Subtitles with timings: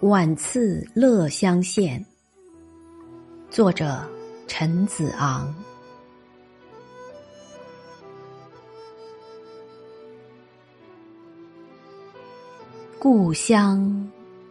[0.00, 2.04] 晚次乐乡县，
[3.50, 4.06] 作者
[4.46, 5.52] 陈子昂。
[12.98, 14.06] 故乡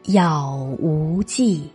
[0.05, 1.70] 杳无际，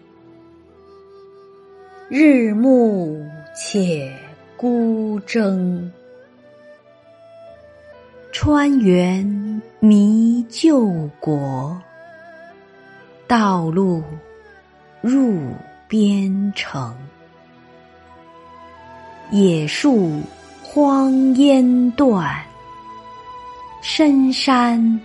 [2.09, 3.25] 日暮
[3.55, 4.13] 且
[4.57, 5.89] 孤征。
[8.33, 9.25] 川原
[9.79, 11.81] 迷旧国。
[13.31, 14.03] 道路
[15.01, 15.55] 入
[15.87, 16.93] 边城，
[19.31, 20.21] 野树
[20.65, 22.45] 荒烟断，
[23.83, 25.01] 深山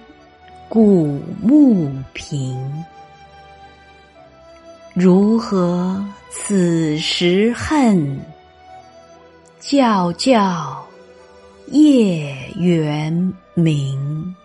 [0.68, 2.58] 古木平。
[4.96, 8.20] 如何此时恨？
[9.60, 10.84] 教教
[11.68, 14.36] 夜圆明。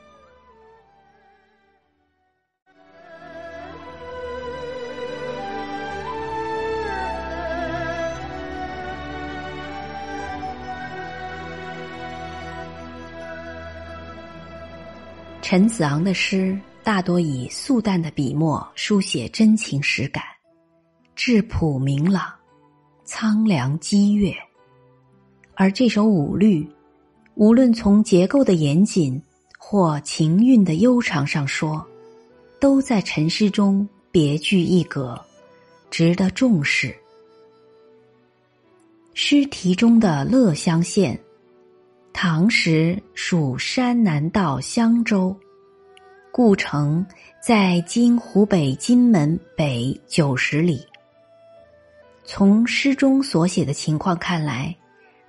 [15.51, 20.23] 陈子昂的诗大多以素淡的笔墨书写真情实感，
[21.17, 22.33] 质朴明朗，
[23.05, 24.33] 苍凉激越。
[25.57, 26.65] 而这首五律，
[27.35, 29.21] 无论从结构的严谨
[29.59, 31.85] 或情韵的悠长上说，
[32.61, 35.21] 都在陈诗中别具一格，
[35.91, 36.95] 值得重视。
[39.15, 41.21] 诗题中的乐乡县。
[42.13, 45.35] 唐时属山南道襄州，
[46.31, 47.05] 故城
[47.41, 50.87] 在今湖北荆门北九十里。
[52.25, 54.75] 从诗中所写的情况看来，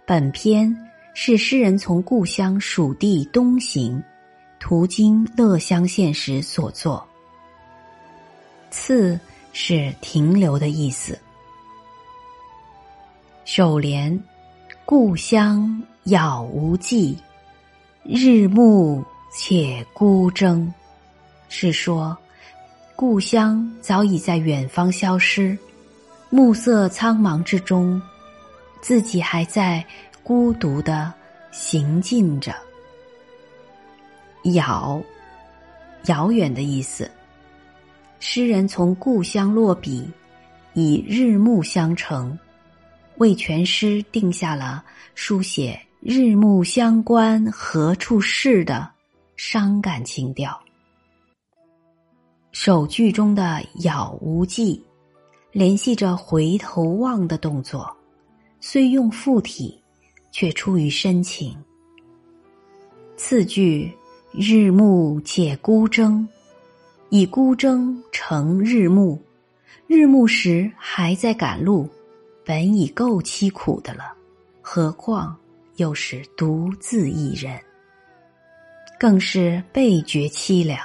[0.05, 0.75] 本篇
[1.13, 4.03] 是诗人从故乡蜀地东行，
[4.59, 7.07] 途经乐乡县时所作。
[8.69, 9.19] 次
[9.53, 11.17] 是停留的意思。
[13.45, 14.21] 首联，
[14.85, 15.81] 故乡。
[16.03, 17.15] 杳无际，
[18.03, 20.73] 日暮且孤征，
[21.47, 22.17] 是说
[22.95, 25.55] 故乡早已在远方消失，
[26.31, 28.01] 暮色苍茫之中，
[28.81, 29.85] 自己还在
[30.23, 31.13] 孤独的
[31.51, 32.55] 行进着。
[34.43, 35.03] 杳，
[36.05, 37.09] 遥远的意思。
[38.19, 40.09] 诗人从故乡落笔，
[40.73, 42.37] 以日暮相成，
[43.17, 44.83] 为全诗定下了
[45.13, 45.79] 书写。
[46.03, 48.89] 日暮乡关何处是的
[49.35, 50.59] 伤感情调。
[52.51, 54.83] 首句中的杳无际，
[55.51, 57.95] 联系着回头望的动作，
[58.59, 59.79] 虽用附体，
[60.31, 61.55] 却出于深情。
[63.15, 63.95] 次句
[64.31, 66.27] 日暮且孤征，
[67.09, 69.19] 以孤征成日暮，
[69.85, 71.87] 日暮时还在赶路，
[72.43, 74.11] 本已够凄苦的了，
[74.63, 75.37] 何况。
[75.77, 77.59] 又是独自一人，
[78.99, 80.79] 更是倍觉凄凉。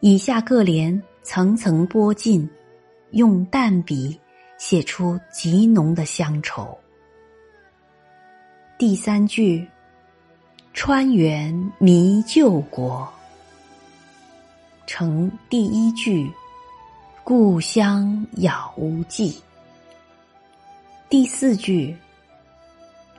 [0.00, 2.48] 以下各联层层拨进，
[3.10, 4.18] 用淡笔
[4.56, 6.78] 写出极浓的乡愁。
[8.78, 9.68] 第三句，
[10.72, 13.12] 川原迷旧国，
[14.86, 16.30] 成第一句，
[17.24, 19.42] 故乡杳无际。
[21.10, 21.96] 第四句。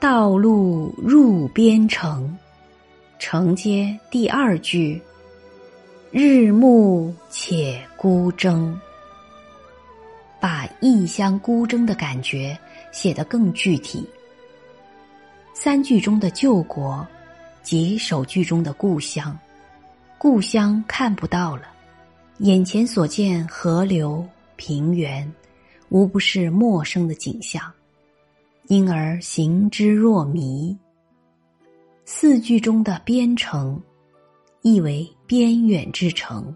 [0.00, 2.34] 道路入边城，
[3.18, 4.98] 承接第二句。
[6.10, 8.80] 日暮且孤征，
[10.40, 12.58] 把异乡孤征的感觉
[12.90, 14.08] 写得更具体。
[15.52, 17.06] 三句中的旧国，
[17.62, 19.38] 及首句中的故乡，
[20.16, 21.64] 故乡看不到了，
[22.38, 25.30] 眼前所见河流平原，
[25.90, 27.70] 无不是陌生的景象。
[28.68, 30.76] 因而行之若迷。
[32.04, 33.80] 四句中的边城，
[34.62, 36.54] 意为边远之城。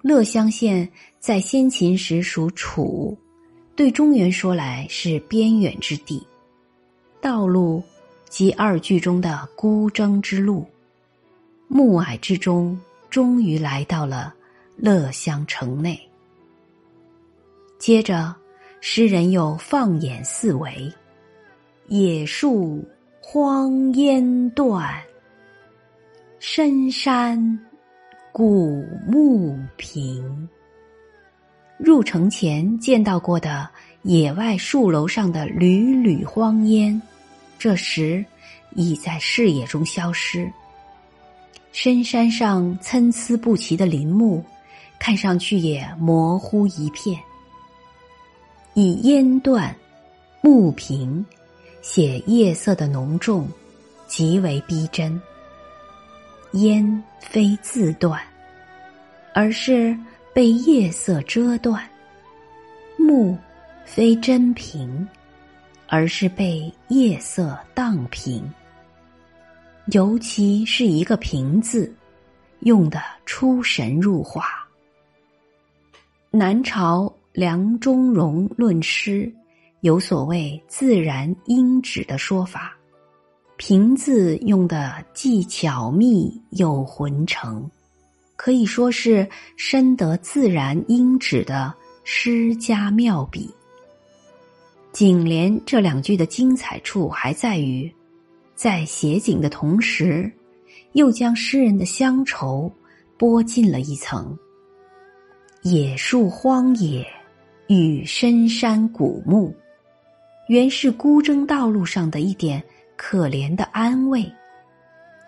[0.00, 0.88] 乐乡县
[1.18, 3.16] 在先秦时属楚，
[3.74, 6.24] 对中原说来是边远之地。
[7.20, 7.82] 道路
[8.28, 10.64] 即二句中的孤征之路，
[11.66, 12.78] 暮霭之中，
[13.10, 14.32] 终于来到了
[14.76, 16.00] 乐乡城内。
[17.78, 18.34] 接着，
[18.80, 20.92] 诗人又放眼四围。
[21.88, 22.86] 野树
[23.20, 24.94] 荒烟断，
[26.38, 27.58] 深山
[28.30, 30.48] 古木平。
[31.78, 33.68] 入城前见到过的
[34.02, 37.00] 野外树楼上的缕缕荒烟，
[37.58, 38.24] 这时
[38.74, 40.50] 已在视野中消失。
[41.72, 44.44] 深山上参差不齐的林木，
[44.98, 47.18] 看上去也模糊一片。
[48.80, 49.74] 以烟断、
[50.40, 51.26] 木平
[51.82, 53.48] 写夜色的浓重，
[54.06, 55.20] 极为逼真。
[56.52, 58.22] 烟非自断，
[59.34, 59.98] 而是
[60.32, 61.80] 被夜色遮断；
[62.96, 63.36] 木
[63.84, 65.08] 非真平，
[65.88, 68.48] 而是被夜色荡平。
[69.86, 71.92] 尤其是一个“平”字，
[72.60, 74.64] 用的出神入化。
[76.30, 79.32] 南朝梁中荣论诗，
[79.82, 82.76] 有所谓“自然音指”的说法。
[83.56, 87.70] 平字用的既巧密又浑成，
[88.34, 89.24] 可以说是
[89.56, 93.48] 深得自然音旨的诗家妙笔。
[94.92, 97.88] 景联这两句的精彩处还在于，
[98.56, 100.28] 在写景的同时，
[100.94, 102.68] 又将诗人的乡愁
[103.16, 104.36] 拨进了一层。
[105.62, 107.06] 野树荒野
[107.68, 109.54] 与深山古墓，
[110.48, 112.62] 原是孤征道路上的一点。
[113.00, 114.28] 可怜的安慰，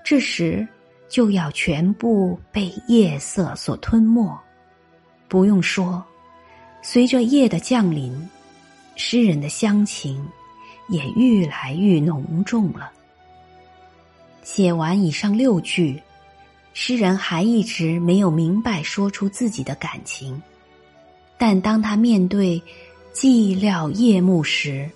[0.02, 0.66] 这时
[1.08, 4.36] 就要全部被夜色所吞没。
[5.28, 6.04] 不用说，
[6.82, 8.28] 随着夜的降临，
[8.96, 10.28] 诗人的乡情
[10.88, 12.90] 也愈来愈浓重了。
[14.42, 16.02] 写完以上六句，
[16.74, 20.42] 诗人还一直没有明白说出自己的感情，
[21.40, 22.62] 但当他面对
[23.12, 24.88] 寂寥夜幕时，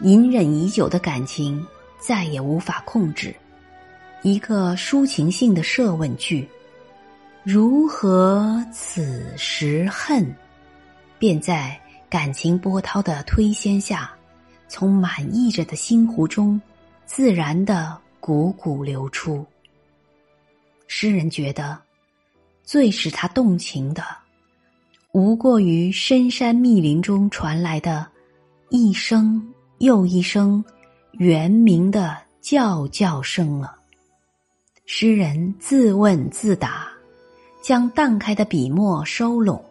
[0.00, 1.66] 隐忍已久的感情。
[2.02, 3.36] 再也无法控制，
[4.22, 6.48] 一个抒情性的设问句
[7.44, 10.34] ：“如何此时恨？”
[11.20, 11.78] 便在
[12.08, 14.10] 感情波涛的推掀下，
[14.66, 16.58] 从满溢着的心湖中
[17.04, 19.44] 自然的汩汩流出。
[20.86, 21.78] 诗人觉得，
[22.64, 24.02] 最使他动情的，
[25.12, 28.06] 无过于深山密林中传来的
[28.68, 30.64] 一声又一声。
[31.14, 33.76] 圆明的叫叫声了。
[34.86, 36.88] 诗人自问自答，
[37.60, 39.62] 将荡开的笔墨收拢，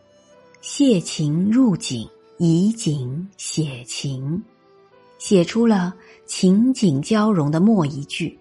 [0.59, 2.07] 写情入景，
[2.37, 4.43] 以景写情，
[5.17, 5.95] 写出了
[6.25, 8.37] 情景交融的末一句。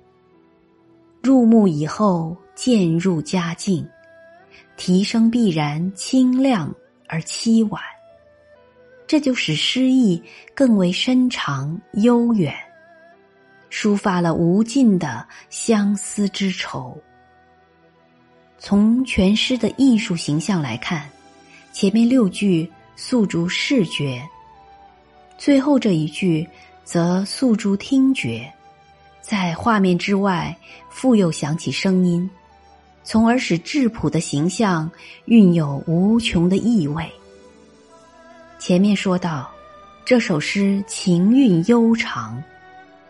[1.22, 3.88] 入目以后，渐入佳境，
[4.76, 6.74] 提升必然清亮
[7.08, 7.82] 而凄婉，
[9.06, 10.22] 这就使诗意
[10.54, 12.54] 更为深长悠远。
[13.70, 16.96] 抒发了无尽的相思之愁。
[18.58, 21.08] 从全诗的艺术形象来看，
[21.72, 24.26] 前面六句诉诸视觉，
[25.36, 26.48] 最后这一句
[26.82, 28.50] 则诉诸听觉，
[29.20, 30.56] 在画面之外
[30.88, 32.28] 复又响起声音，
[33.08, 34.90] 从而使质朴的形象
[35.24, 37.10] 蕴有无穷的意味。
[38.58, 39.50] 前面说到，
[40.04, 42.42] 这首诗情韵悠长。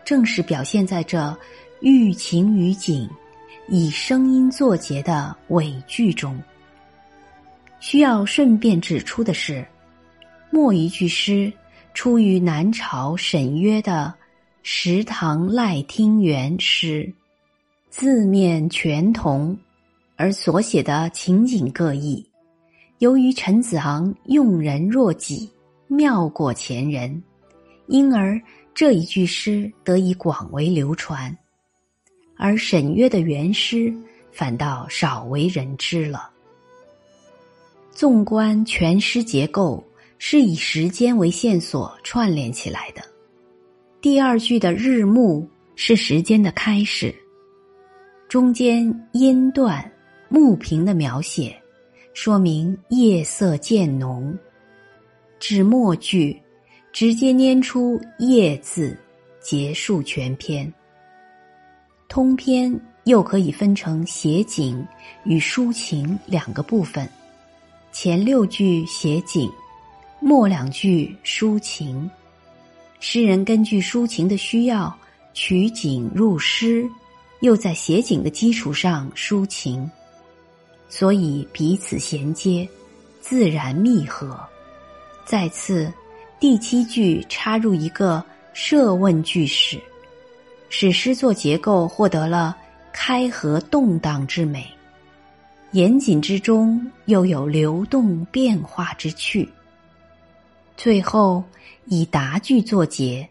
[0.05, 1.37] 正是表现在这
[1.81, 3.09] 寓情于景，
[3.67, 6.41] 以声音作结的尾句中。
[7.81, 9.67] 需要顺便指出的是，
[10.49, 11.51] 末一句诗
[11.93, 14.13] 出于南朝沈约的
[14.63, 17.11] 《石堂赖听园》诗，
[17.89, 19.55] 字面全同，
[20.19, 22.29] 而所写的情景各异。
[22.97, 25.49] 由于陈子昂用人若己，
[25.87, 27.23] 妙过前人，
[27.87, 28.37] 因而。
[28.75, 31.35] 这一句诗得以广为流传，
[32.37, 33.93] 而沈约的原诗
[34.31, 36.29] 反倒少为人知了。
[37.91, 39.83] 纵观全诗结构，
[40.17, 43.01] 是以时间为线索串联起来的。
[43.99, 45.45] 第二句的日暮
[45.75, 47.13] 是时间的开始，
[48.29, 49.91] 中间音断
[50.29, 51.61] 木平的描写，
[52.13, 54.37] 说明夜色渐浓，
[55.39, 56.39] 至末句。
[56.91, 58.97] 直接拈出“夜”字，
[59.39, 60.73] 结束全篇。
[62.07, 64.83] 通篇又可以分成写景
[65.23, 67.07] 与抒情两个部分，
[67.91, 69.47] 前六句写景，
[70.19, 72.09] 末两句抒情。
[72.99, 74.93] 诗人根据抒情的需要，
[75.35, 76.89] 取景入诗，
[77.41, 79.89] 又在写景的基础上抒情，
[80.89, 82.67] 所以彼此衔接，
[83.21, 84.37] 自然密合。
[85.25, 85.91] 再次。
[86.41, 89.77] 第七句插入一个设问句式，
[90.69, 92.55] 使诗作结构获得了
[92.93, 94.65] 开合动荡之美，
[95.71, 99.49] 严谨之中又有流动变化之趣。
[100.77, 101.43] 最后
[101.87, 103.27] 以答句作结，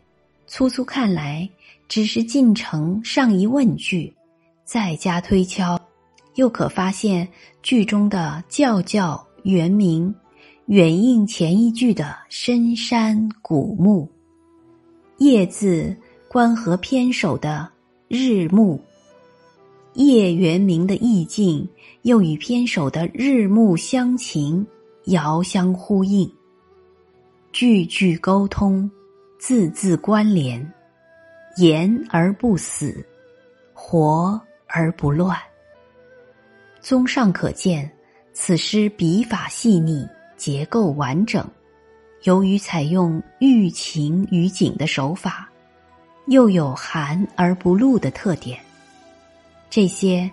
[0.47, 1.49] 粗粗看来
[1.89, 4.15] 只是进程上一问句，
[4.65, 5.81] 再加推敲，
[6.39, 7.29] 又可发现
[7.65, 10.15] 句中的叫叫原名
[10.67, 14.09] 远应前一句的深山古木。
[15.17, 15.97] 夜字
[16.29, 17.69] 关合偏首的
[18.07, 18.81] 日暮。
[19.95, 21.69] 夜原名的意境
[22.03, 24.65] 又与偏首的日暮相情，
[25.07, 26.31] 遥相呼应。
[27.51, 28.89] 句句沟通，
[29.41, 30.73] 字字关联，
[31.57, 33.05] 言而不死，
[33.75, 35.37] 活而不乱。
[36.81, 37.91] 综上可见，
[38.33, 40.07] 此诗笔法细腻，
[40.37, 41.47] 结构完整。
[42.23, 45.49] 由于采用寓情于景的手法，
[46.27, 48.59] 又有含而不露的特点，
[49.71, 50.31] 这些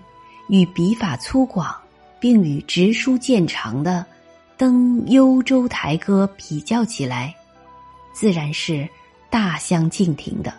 [0.49, 1.75] 与笔法粗犷，
[2.19, 4.05] 并与直抒见长的。
[4.57, 7.35] 登幽州台歌比较起来，
[8.13, 8.87] 自然是
[9.29, 10.53] 大相径庭的。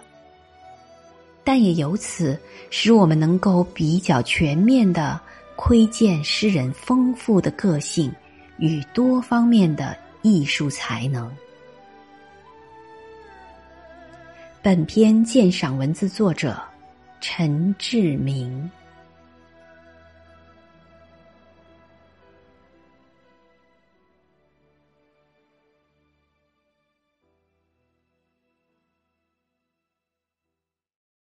[1.42, 2.38] 但也由此
[2.68, 5.18] 使我们能够比较全面的
[5.56, 8.14] 窥见诗人丰富的个性
[8.58, 11.34] 与多方面的艺术才能。
[14.62, 16.60] 本篇鉴赏文字作者
[17.20, 18.70] 陈志明。